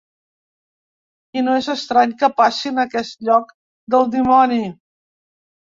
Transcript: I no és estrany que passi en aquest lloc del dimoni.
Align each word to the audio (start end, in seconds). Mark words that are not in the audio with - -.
I 1.39 1.43
no 1.47 1.57
és 1.57 1.67
estrany 1.73 2.15
que 2.25 2.31
passi 2.43 2.71
en 2.73 2.85
aquest 2.87 3.23
lloc 3.29 3.55
del 3.97 4.11
dimoni. 4.19 4.61